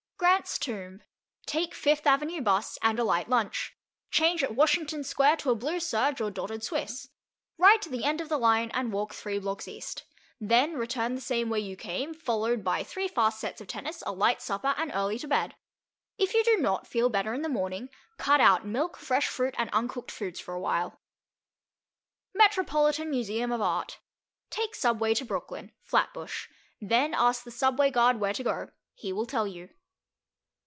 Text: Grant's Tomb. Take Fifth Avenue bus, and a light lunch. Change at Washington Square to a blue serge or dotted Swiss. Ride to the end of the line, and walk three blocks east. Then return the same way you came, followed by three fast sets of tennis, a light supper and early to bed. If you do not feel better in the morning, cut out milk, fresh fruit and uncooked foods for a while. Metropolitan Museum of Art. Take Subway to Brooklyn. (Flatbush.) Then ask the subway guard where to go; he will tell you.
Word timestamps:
Grant's 0.17 0.59
Tomb. 0.59 1.01
Take 1.47 1.73
Fifth 1.73 2.05
Avenue 2.05 2.41
bus, 2.41 2.77
and 2.83 2.97
a 2.99 3.03
light 3.03 3.27
lunch. 3.27 3.75
Change 4.11 4.43
at 4.43 4.55
Washington 4.55 5.03
Square 5.03 5.37
to 5.37 5.49
a 5.49 5.55
blue 5.55 5.79
serge 5.79 6.21
or 6.21 6.29
dotted 6.29 6.63
Swiss. 6.63 7.09
Ride 7.57 7.81
to 7.81 7.89
the 7.89 8.03
end 8.05 8.21
of 8.21 8.29
the 8.29 8.37
line, 8.37 8.69
and 8.71 8.93
walk 8.93 9.13
three 9.15 9.39
blocks 9.39 9.67
east. 9.67 10.03
Then 10.39 10.73
return 10.73 11.15
the 11.15 11.21
same 11.21 11.49
way 11.49 11.59
you 11.59 11.75
came, 11.75 12.13
followed 12.13 12.63
by 12.63 12.83
three 12.83 13.07
fast 13.07 13.39
sets 13.39 13.61
of 13.61 13.67
tennis, 13.67 14.03
a 14.05 14.11
light 14.11 14.43
supper 14.43 14.75
and 14.77 14.91
early 14.93 15.17
to 15.19 15.27
bed. 15.27 15.55
If 16.19 16.35
you 16.35 16.43
do 16.43 16.57
not 16.57 16.85
feel 16.87 17.09
better 17.09 17.33
in 17.33 17.41
the 17.41 17.49
morning, 17.49 17.89
cut 18.17 18.39
out 18.39 18.65
milk, 18.65 18.97
fresh 18.97 19.27
fruit 19.27 19.55
and 19.57 19.71
uncooked 19.73 20.11
foods 20.11 20.39
for 20.39 20.53
a 20.53 20.59
while. 20.61 21.01
Metropolitan 22.35 23.09
Museum 23.09 23.51
of 23.51 23.59
Art. 23.61 23.99
Take 24.51 24.75
Subway 24.75 25.15
to 25.15 25.25
Brooklyn. 25.25 25.71
(Flatbush.) 25.81 26.47
Then 26.79 27.15
ask 27.15 27.43
the 27.43 27.51
subway 27.51 27.89
guard 27.89 28.19
where 28.19 28.33
to 28.33 28.43
go; 28.43 28.69
he 28.93 29.11
will 29.11 29.25
tell 29.25 29.47
you. 29.47 29.69